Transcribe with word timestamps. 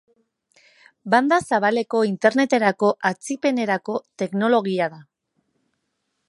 Banda 1.13 1.37
zabaleko 1.49 2.01
interneterako 2.11 2.89
atzipenerako 3.11 3.99
teknologia 4.23 4.89
da. 4.97 4.99